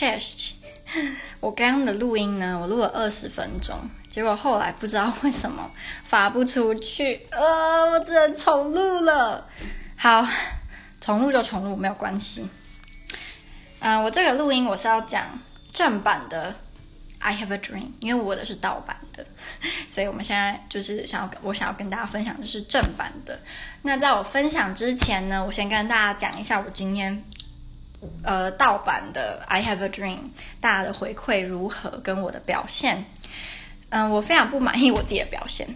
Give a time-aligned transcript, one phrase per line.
[0.00, 0.52] chest。
[1.40, 3.78] 我刚刚的录音呢，我录了二十分钟，
[4.10, 5.70] 结果后来不知道为什么
[6.04, 9.46] 发不出去，呃，我只能重录了。
[9.96, 10.26] 好，
[11.00, 12.48] 重录就重录，没有关系。
[13.80, 15.38] 嗯、我这个录音我是要讲
[15.72, 16.54] 正版的。
[17.22, 19.26] I have a dream，因为我的是盗版的，
[19.90, 23.38] 所以我们现在就是想要，我想要跟大家分享的是正版的。
[23.82, 27.22] 那在我分享之前呢，我先跟大家讲一下我今天
[28.22, 30.18] 呃盗版的 I have a dream，
[30.60, 33.04] 大家的回馈如何，跟我的表现。
[33.90, 35.66] 嗯、我非常不满意我自己的表现。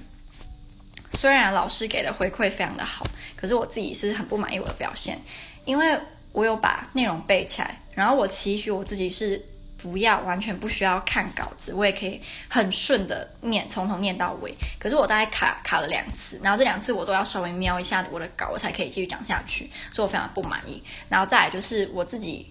[1.13, 3.07] 虽然老师给的回馈非常的好，
[3.37, 5.19] 可是我自己是很不满意我的表现，
[5.65, 5.99] 因为
[6.33, 9.41] 我有把内容背起来，然后我期许我自己是。
[9.85, 14.55] 不要完全不需要看稿子，我也可以很顺的念，从头念到尾。
[14.79, 20.83] 可是我大概卡卡了两次，然后这两次我都要稍微瞄一下我的稿，我才可以继续讲下去，所以我非常不满意。
[21.11, 22.51] 然后再来就是我自己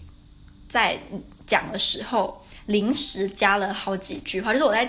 [0.70, 0.96] 在
[1.48, 4.88] 讲的时候临时加了好几句话，就是我在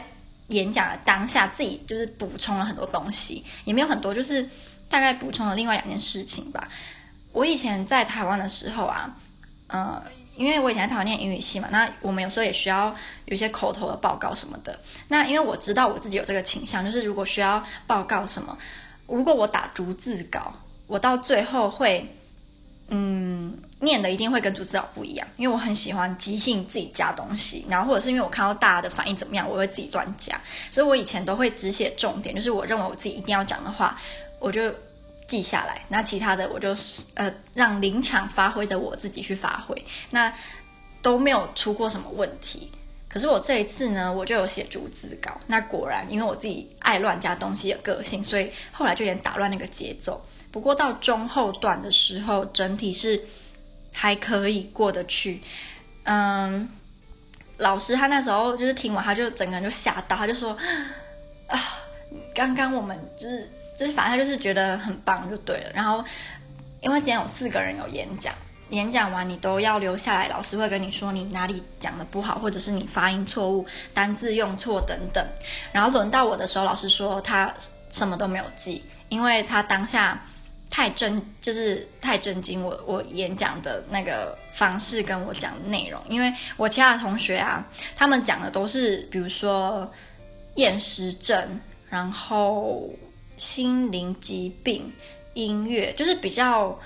[0.49, 4.47] 演讲的当下自己就是补充了很多东西，也没有很多，就是
[4.91, 6.69] 大概补充了另外两件事情吧。
[7.33, 9.17] 我以前在台湾的时候啊，
[9.69, 10.03] 呃。
[10.37, 12.95] 因为我以前在台湾念英语系嘛，那我们有时候也需要
[13.27, 14.79] 有一些口头的报告什么的。
[15.09, 18.57] 那因为我知道我自己有这个倾向，就是如果需要报告什么，
[19.07, 20.53] 如果我打逐字稿，
[20.87, 22.05] 我到最后会，
[22.89, 30.41] 嗯，念的一定会跟逐字稿不一样，因为我很喜欢即兴自己加东西，然后或者是因为我看到大家的反应怎么样，我会自己乱加。
[30.71, 34.01] 所以我以前都会只写重点，就是我认为我自己一定要讲的话，
[34.41, 34.75] 我就。
[35.27, 36.77] 记下来，那其他的我就
[37.15, 39.75] 呃让临场发挥的我自己去发挥，
[40.11, 40.33] 那
[41.01, 42.71] 都没有出过什么问题。
[43.09, 50.21] 可是我这一次呢，我就有写逐字稿，那果然因为我自己爱乱加东西的个性，所以后来就有点打乱那个节奏。
[50.53, 53.21] 不过到中后段的时候，整体是
[53.93, 55.41] 还可以过得去。
[56.03, 56.69] 嗯，
[57.57, 60.51] 老师他那时候就是听完，他就整个人就吓到，他就说
[61.49, 61.59] 啊，
[62.35, 63.49] 刚刚我们就是。
[63.77, 66.05] 就是反正就是觉得很棒就对了，然后
[66.81, 68.33] 因为今天有四个人有演讲，
[68.71, 75.27] 演讲完你都要留下来，老师会跟你说你哪里讲的不好，或者是你发音错误、单字用错等等。
[75.73, 77.53] 然后轮到我的时候，老师说他
[77.91, 80.25] 什么都没有记，因为他当下
[80.71, 89.91] 太震，就是太震惊我我演讲的那个方式跟我讲的内容，因为我其他的同学啊，他们讲的都是比如说
[90.55, 92.89] 厌食症，然后。
[93.37, 94.93] 心灵疾病、
[95.35, 96.79] 音乐，就是比较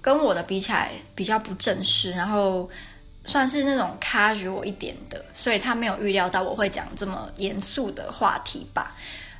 [0.00, 2.68] 跟我的比起来比较不正式，然后
[3.24, 8.96] 算是那种 casual 一点的，所以他没有预料到我会讲这么严肃的话题吧。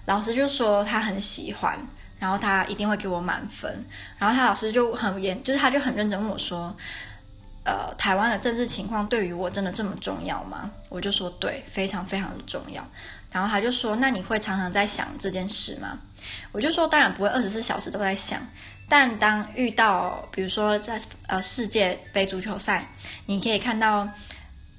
[0.07, 1.79] 老师就说他很喜欢，
[2.19, 3.85] 然后他一定会给我满分。
[4.19, 6.75] 然后他老师就很严，就是他就很认真问我说
[7.65, 12.85] ：“呃，台湾的政治情况对于我真的这么重要吗？”我就说：“对，非常非常的重要。”
[13.31, 15.99] 然后他就说：“那你会常常在想这件事吗？”
[16.53, 18.41] 我就说，当然不会二十四小时都在想，
[18.89, 22.87] 但当遇到，比如说在呃世界杯足球赛，
[23.27, 24.09] 你可以看到，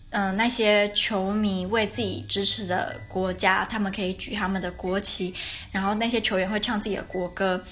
[0.09, 5.33] 嗯、那些球迷为自己支持的国家，他们可以举他们的国旗，
[5.71, 7.63] 然后那些球员会唱自己的国歌。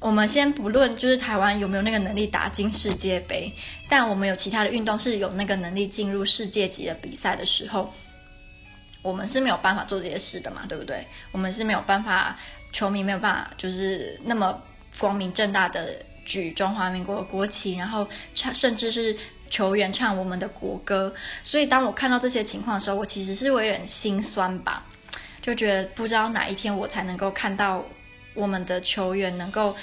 [0.00, 3.52] 我们先不论就是台湾有没有那个能力打进世界杯，
[3.88, 7.92] 但我们有其他的运动是有那个能力进入世界级的比赛的时候，
[9.02, 11.04] 我们是没有办法做这些事的嘛，对不对？
[11.32, 12.38] 我们是没有办法。
[12.72, 14.62] 球迷没有办法，就是那么
[14.98, 19.16] 光明正大的举中华民国的国旗，然后唱，甚至是
[19.50, 21.12] 球员唱我们的国歌。
[21.42, 24.84] 所以当我看到这些情况的时候，我其实是有点心酸吧，
[25.40, 27.84] 就觉得不知道哪一天我才能够看到
[28.34, 29.74] 我们的球员能够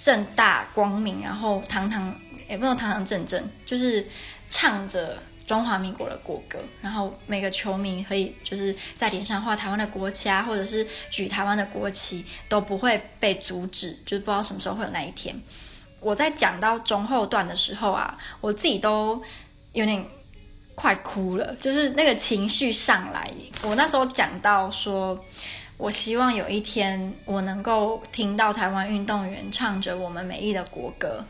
[0.00, 2.14] 正大光明，然后堂堂
[2.48, 4.06] 也不能堂堂正正，就是
[4.48, 5.22] 唱着。
[5.52, 15.38] 中华民国的国歌，然后每个球迷可以就是在脸上画台湾的国旗啊，或者是举台湾的国旗，都不会被阻止，就是不知道什么时候会有那一天。
[16.00, 19.22] 我在讲到中后段的时候啊，我自己都
[19.74, 20.02] 有点
[20.74, 23.30] 快哭了，就是那个情绪上来。
[23.62, 25.22] 我那时候讲到说，
[25.76, 31.22] 我希望有一天我能够听到台湾运动员唱着我们美丽的国歌，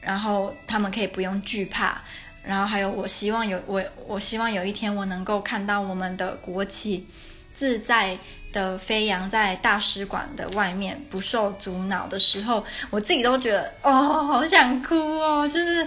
[0.00, 2.02] 然后他们可以不用惧怕。
[2.42, 7.06] 然后还有，我希望有我，我希望有一天我能够看到我们的国旗
[7.54, 8.16] 自在
[8.50, 15.86] 的飞扬在大使馆的外面，不受阻挠的时候，我自己都觉得哦，好想哭哦，就是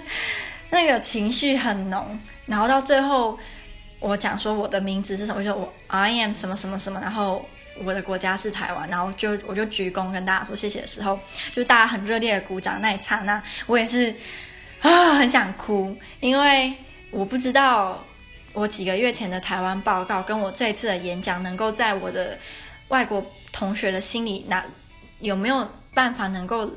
[0.70, 2.20] 那个情绪很浓。
[2.46, 3.38] 然后到最后，
[4.00, 7.44] 我讲说我的名字是什么，我就我 I am 什么什么什么，然后
[7.84, 11.20] 我的国家是台湾，然后就我就鞠躬跟大家说谢谢的时候，
[11.52, 14.14] 就大家很热烈的鼓掌那一刹那，我也是。
[14.84, 16.74] 啊， 很想哭，因为
[17.10, 18.04] 我不知道
[18.54, 22.38] 我几个月前的台湾报告，跟我这一次的演讲，能够在我的
[22.90, 24.64] 外国同学的心里，那
[25.20, 26.70] 有没有办法能够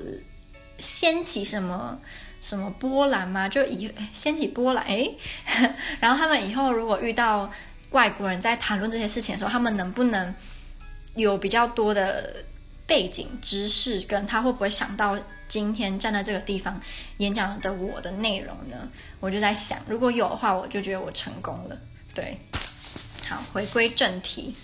[0.78, 1.98] 掀起什么
[2.40, 3.48] 什么波澜吗？
[3.48, 5.10] 就以掀起波澜，哎，
[5.98, 7.50] 然后他们以后如果遇到
[7.90, 10.32] 外国人在谈论这些事情的时候，他们能不能
[11.16, 12.36] 有比较多的
[12.86, 15.18] 背景知识，跟他会不会想到
[15.48, 16.80] 今天站在这个地方
[17.18, 18.88] 演讲的我的内容呢？
[19.20, 21.78] 我就在想，如果有的话，我就觉得我成功了。
[22.14, 22.36] 对，
[23.28, 24.54] 好，回归正题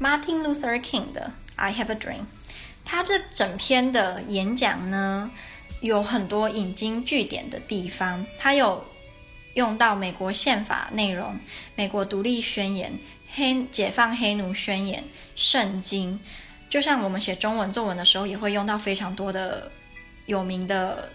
[0.00, 2.18] ，Martin Luther King 的《I Have a Dream》，
[2.84, 5.30] 他这整篇的演讲呢，
[5.80, 8.84] 有很多引经据典的地方，他有
[9.54, 11.38] 用到美国宪法内容、
[11.76, 12.98] 美国独立宣言、
[13.32, 15.02] 黑解放黑奴宣言、
[15.34, 16.20] 圣经。
[16.70, 19.70] 就像我们写中文作文的时候，也会用到非常多的
[20.26, 21.10] 有名的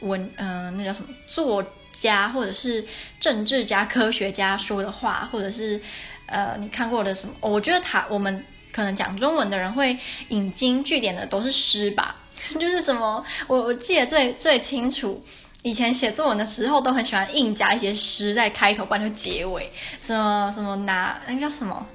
[0.00, 2.84] 文，嗯、呃，那叫什么作家或者是
[3.18, 5.80] 政治家、科学家说的话，或者是
[6.26, 7.34] 呃你看过的什么？
[7.40, 9.96] 我觉得他我们可能讲中文的人会
[10.28, 12.16] 引经据典的都是诗吧，
[12.60, 15.22] 就是什么我我记得最最清楚，
[15.62, 19.70] 以前写作文的时候都很喜欢硬加一些诗在开头，不然就结尾，
[20.00, 21.86] 什么什么拿那叫什么？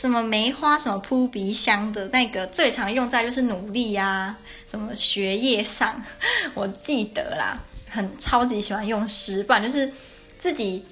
[0.00, 4.34] 什么梅花什么扑鼻香的那个最常用在就是努力啊，
[4.66, 6.02] 什么学业上，
[6.56, 9.92] 我记得啦，很超级喜欢用诗，不然就是
[10.38, 10.82] 自己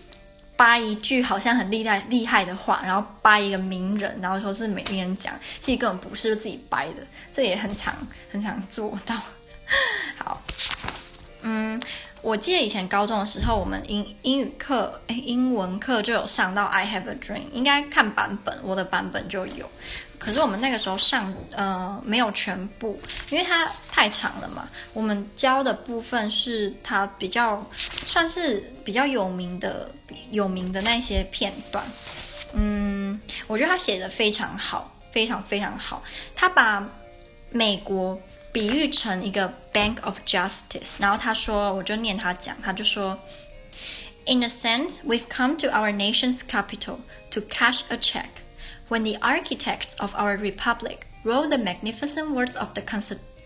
[0.58, 6.96] 扒一句好像很厉害厉害的话，然后扒一个名人，然后说是每个人讲，其实根本不是，自己掰的，
[7.32, 7.94] 这也很常
[8.30, 9.16] 很想做到。
[10.22, 10.42] 好，
[11.40, 11.80] 嗯。
[12.28, 19.66] 我记得以前高中的时候，我们英英语课，哎，英文课就有上到 I have a dream，应该看版本，我的版本就有。
[20.18, 24.68] 可是我们那个时候上，呃，没有全部，因为它太长了嘛。
[24.92, 27.66] 我们教的部分是它比较
[28.04, 29.90] 算是比较有名的、
[30.30, 31.82] 有名的那些片段。
[32.52, 36.02] 嗯，我觉得他写的非常好，非常非常好。
[36.36, 36.86] 他把
[37.50, 38.20] 美国。
[38.57, 43.17] 比喻成一个 bank of justice，然后他说，我就念他讲，他就说，
[44.25, 46.99] In a sense, we've come to our nation's capital
[47.31, 48.29] to cash a check.
[48.89, 52.81] When the architects of our republic wrote the magnificent words of the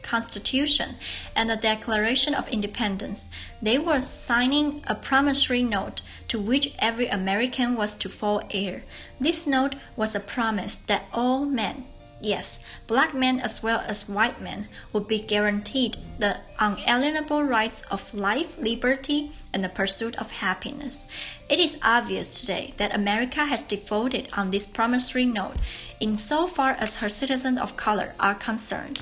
[0.03, 0.95] Constitution
[1.35, 3.27] and the Declaration of Independence,
[3.61, 8.83] they were signing a promissory note to which every American was to fall heir.
[9.19, 11.85] This note was a promise that all men
[12.24, 18.14] Yes, black men as well as white men would be guaranteed the unalienable rights of
[18.14, 21.04] life, liberty, and the pursuit of happiness.
[21.48, 25.56] It is obvious today that America has defaulted on this promissory note
[25.98, 29.00] insofar as her citizens of color are concerned.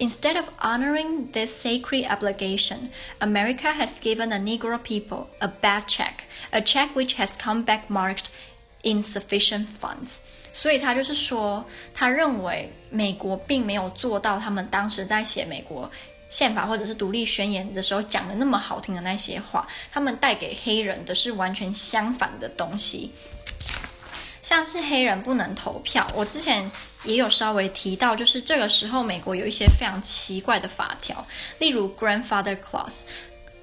[0.00, 2.90] Instead of honoring this sacred obligation,
[3.20, 7.90] America has given the Negro people a bad check, a check which has come back
[7.90, 8.30] marked
[8.82, 10.20] insufficient funds.
[10.60, 11.64] 所以他就是说，
[11.94, 15.88] 他认为美国并没有做到他们当时在写美国
[16.30, 23.12] 宪法或者是独立宣言的时候讲的那么好听的那些话，他们带给黑人的是完全相反的东西，
[24.42, 26.04] 像是黑人不能投票。
[26.12, 26.68] 我之前
[27.04, 31.24] 也有稍微提到，就是这个时候美国有一些非常奇怪的法条，
[31.60, 33.02] 例如 Grandfather Clause。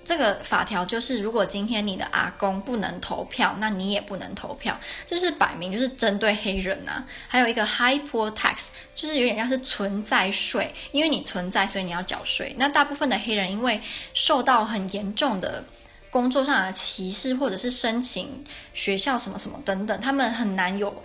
[0.06, 7.08] 这个法条就是，如果今天你的阿公不能投票，那你也不能投票，就是摆明就是针对黑人呐、啊。
[7.28, 12.56] 还有一个 high poll tax，就是有点像是存在税，因为你存在，所以你要缴税。
[12.58, 13.82] 那大部分的黑人因为
[14.14, 15.64] 受到很严重的
[16.12, 21.04] 工作上的歧视，或者是申请学校什么什么等等，他们很难有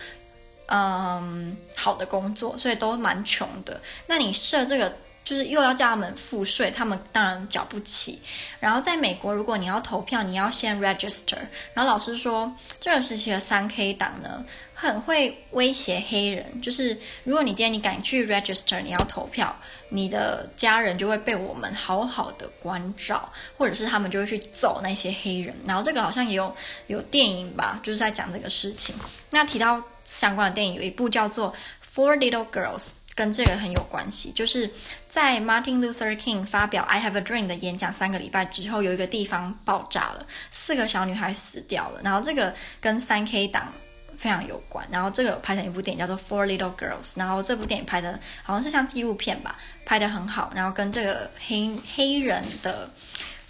[0.67, 3.81] 嗯好的工作，所以都蛮穷的。
[4.07, 4.95] 那你设这个。
[5.31, 8.21] 就是又要叫他们付税，他们当然缴不起。
[8.59, 11.39] 然后在美国，如果你要投票，你要先 register。
[11.73, 14.45] 然后老师说，这个时期的三 K 党呢，
[14.75, 16.61] 很会威胁黑人。
[16.61, 19.55] 就是如果你今天你敢去 register，你要投票，
[19.89, 25.55] 你的家人就会被我们好好的关照，或者是他们就会去揍那些黑人。
[25.65, 26.53] 然后这个好像也有
[26.89, 28.93] 有电影吧，就是在讲这个事情。
[29.31, 31.53] 那提到相关的电影，有一部叫做
[31.95, 32.79] 《Four Little Girls》。
[33.21, 34.71] 跟这个很有关系，就是
[35.07, 42.01] 在 Martin Luther King 发表 I Have a Dream 的演讲三个礼拜之后，有一个地方爆炸了，四个小女孩死掉了。
[42.03, 43.71] 然后这个跟三 K 党
[44.17, 44.89] 非常有关。
[44.91, 50.51] 然后这个拍成一部电影叫做 Four Little Girls，然后这部电影拍的好像是像纪录片吧，拍得很好。
[50.55, 52.91] 然后跟这个黑黑人的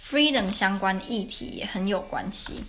[0.03, 2.61] freedom 相关的议题也很有关系。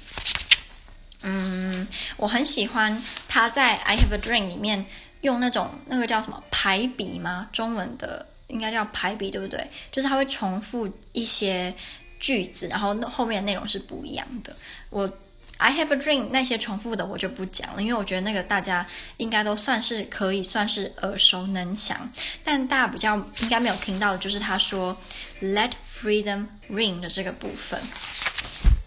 [1.23, 4.87] 嗯，我很喜欢他在 I Have a Dream 里面。
[5.23, 7.49] 用那种那个叫什么排比吗？
[7.53, 9.67] 中文的应该叫排比，对不对？
[9.91, 11.75] 就是它会重复一些
[12.21, 14.55] 句子，然后后面的内容是不一样的。
[14.91, 15.11] 我
[15.59, 18.85] I have a dream 那些重复的我就不讲了，因为我觉得那个大家
[19.17, 22.11] 应该都算是可以算是耳熟能详。
[22.43, 24.97] 但大家比较应该没有听到的就是他说
[25.41, 27.81] Let freedom ring 的这个部分。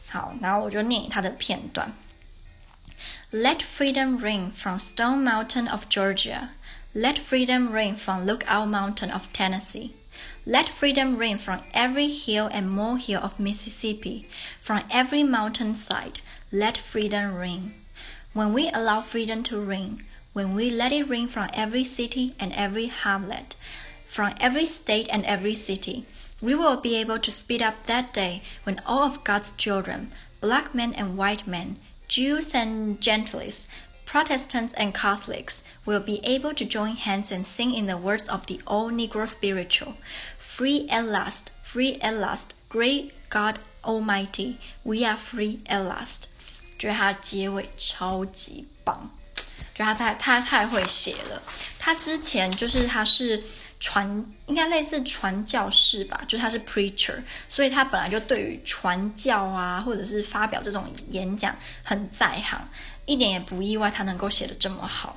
[0.10, 1.92] 好，然后我就念他的片段。
[3.38, 6.52] Let freedom ring from Stone Mountain of Georgia.
[6.94, 9.94] Let freedom ring from Lookout Mountain of Tennessee.
[10.46, 14.30] Let freedom ring from every hill and molehill of Mississippi,
[14.62, 16.22] from every mountainside.
[16.50, 17.74] Let freedom ring.
[18.32, 22.54] When we allow freedom to ring, when we let it ring from every city and
[22.54, 23.56] every hamlet,
[24.08, 26.06] from every state and every city,
[26.40, 30.74] we will be able to speed up that day when all of God's children, black
[30.74, 33.67] men and white men, Jews and Gentiles,
[34.05, 38.47] Protestants and Catholics, will be able to join hands and sing in the words of
[38.47, 39.95] the old Negro spiritual.
[40.39, 46.27] Free at last, free at last, great God Almighty, we are free at last。
[46.79, 49.11] 觉得他结尾超级棒，
[49.75, 51.43] 觉得他太他太会写了。
[51.79, 53.45] 他之前就是他是
[53.86, 57.14] 传，应该类似传教士吧，就他是 preacher，
[57.48, 62.68] 所以他本来就对于传教啊，或者是发表这种演讲很在行，
[63.06, 65.16] 一点也不意外他能够写得这么好。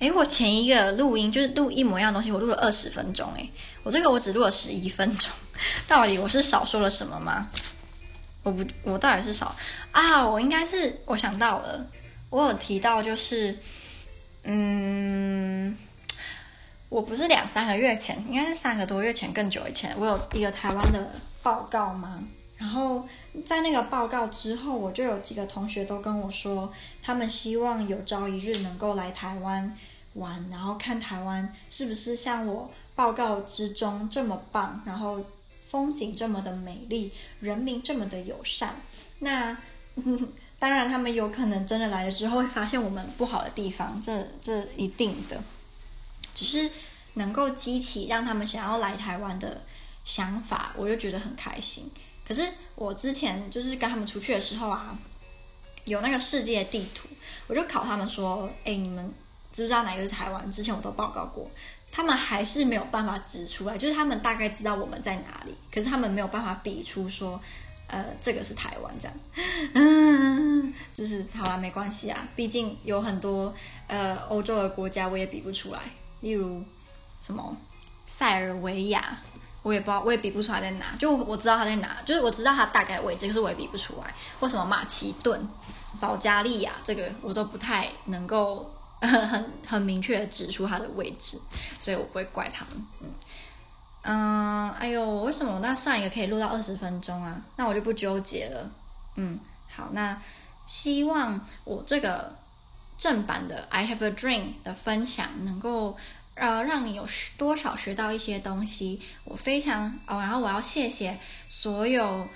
[0.00, 3.32] 诶，我前一个录音就是录一模一样的东西，我录了二十分钟。
[3.36, 3.50] 诶，
[3.84, 5.32] 我这个我只录了十一分钟，
[5.88, 7.48] 到底我是少说了什么吗？
[8.42, 9.56] 我不，我到底是少
[9.92, 10.28] 啊？
[10.28, 11.86] 我应该是我想到了，
[12.28, 13.58] 我有提到就是，
[14.44, 15.74] 嗯，
[16.90, 22.22] 我不是两三个月前，应该是三个多月前，更久以前，我有一个台湾的报告吗？
[22.58, 23.08] 然后
[23.46, 26.70] 在那个报告之后，我就有几个同学都跟我说，
[27.00, 29.74] 他们希望有朝一日能够来台湾
[30.14, 35.24] 玩，然后看台湾是不是像我报告之中这么棒，然后
[35.70, 38.74] 风景这么的美丽，人民这么的友善。
[39.20, 39.56] 那
[40.58, 45.40] 当然，他们有可能真的来了之后会发现我们不好的地方，这这一定的，
[46.34, 46.70] 只是
[47.14, 49.60] 能够激起让他们想要来台湾的
[50.04, 51.90] 想法，我就觉得很开心。
[52.26, 52.46] 可是
[52.76, 54.96] 我之前就是跟他们出去的时候啊，
[55.84, 57.08] 有那个世界地图，
[57.48, 59.04] 我就考他们说：“哎，你们
[59.52, 61.50] 知不知道哪个是台湾？”之前我都报告过，
[61.90, 63.76] 他们还是没有办法指出来。
[63.76, 67.40] 就是他们大概知道我们在哪里，可是他们没有办法比出说，
[67.88, 69.16] 呃，这个是台湾这样。
[69.74, 73.52] 嗯， 就是好了，没关系啊，毕竟有很多
[73.88, 75.80] 呃欧洲的国家我也比不出来，
[76.20, 76.62] 例如
[77.20, 77.56] 什么
[78.06, 79.18] 塞尔维亚。
[79.62, 80.96] 我也不知道，我也比不出来在哪。
[80.98, 84.14] 就我知道他在哪，就是我知道他大概位置，可是我也比不出来。
[84.40, 85.46] 为什么马其顿、
[86.00, 91.38] 保加利亚这个我都不太能够 很很明确的指出它的位置，
[91.78, 92.86] 所以我不会怪他们。
[93.02, 93.08] 嗯
[94.04, 97.38] 嗯，哎呦，为什么那上一个可以录到二十分钟啊？
[97.56, 98.70] 那我就不纠结了。
[99.16, 100.16] 嗯，好，那
[100.64, 102.34] 希望我这个
[103.00, 105.96] 正版的《I Have a Dream》的分享能够。
[106.36, 110.18] 呃，让你有多少学到一些东西，我非常哦。
[110.18, 112.26] 然后我要谢谢所有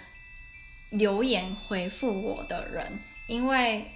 [0.91, 3.91] 留言回复我的人，因为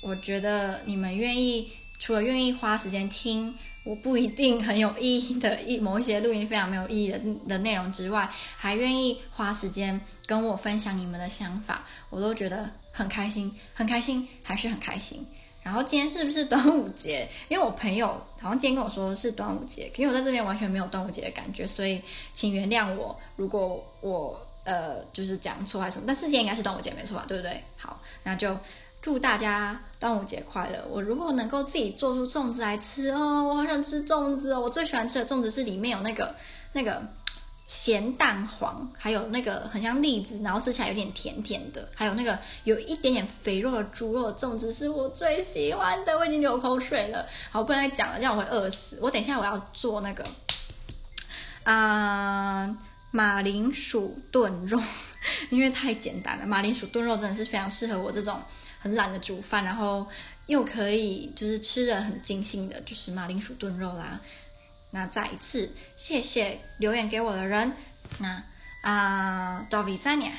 [0.00, 15.26] 我觉得你们愿意除了愿意花时间听我不一定很有意义的一某一些录音非常没有意义的的内容之外，还愿意花时间跟我分享你们的想法，我都觉得很开心，很开心，还是很开心。
[15.62, 17.28] 然后今天是不是端午节？
[17.48, 18.08] 因为我朋友
[18.40, 22.00] 好像今天跟我说是端午节，因为我在这边完全没有端午节的感觉，所以
[22.32, 27.24] 请原谅我，如果我呃就是讲错还是什么，但是今天应该是端午节没错吧？
[27.28, 27.62] 对不对？
[27.76, 28.56] 好，那就
[29.02, 30.86] 祝大家端午节快乐。
[30.90, 36.34] 我如果能够自己做出粽子来吃哦，我好想吃粽子哦，我最喜欢吃的粽子是里面有那个
[36.72, 37.02] 那个。
[37.68, 47.28] 咸蛋黄，还有那个很像栗子，然后吃起来有点甜甜的，还有那个有一点点肥肉的猪肉粽子是我最喜欢的，我已经流口水了。
[47.50, 48.98] 好，不能再讲了，这样我会饿死。
[49.02, 50.24] 我等一下我要做那个
[51.64, 52.78] 啊、呃、
[53.10, 54.80] 马铃薯炖肉，
[55.50, 56.46] 因为太简单了。
[56.46, 58.40] 马铃薯炖肉真的是非常适合我这种
[58.78, 60.06] 很懒得煮饭，然后
[60.46, 64.18] 又可以就是吃得很尽兴的，就是马铃薯炖肉啦。
[64.90, 67.76] 那再一次谢谢留言给我的人，
[68.18, 68.42] 那
[68.82, 70.32] 啊，到第三年。